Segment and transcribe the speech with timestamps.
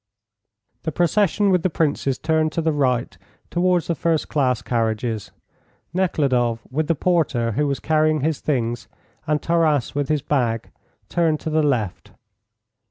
[0.81, 3.15] The procession with the Princess turned to the right
[3.51, 5.31] towards the first class carriages.
[5.93, 8.87] Nekhludoff, with the porter who was carrying his things,
[9.27, 10.71] and Taras with his bag,
[11.07, 12.13] turned to the left.